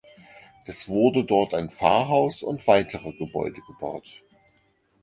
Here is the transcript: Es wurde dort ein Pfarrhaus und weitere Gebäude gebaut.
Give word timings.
Es 0.65 0.87
wurde 0.89 1.23
dort 1.23 1.53
ein 1.53 1.69
Pfarrhaus 1.69 2.41
und 2.41 2.65
weitere 2.65 3.11
Gebäude 3.13 3.61
gebaut. 3.67 4.23